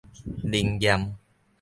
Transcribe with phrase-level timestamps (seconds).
[0.43, 1.13] 靈驗